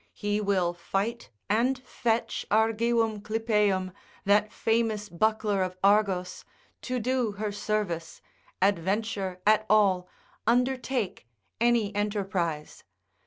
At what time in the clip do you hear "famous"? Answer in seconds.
4.51-5.07